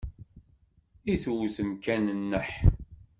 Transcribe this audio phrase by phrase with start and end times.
[1.11, 2.49] I tewtem kan nneḥ?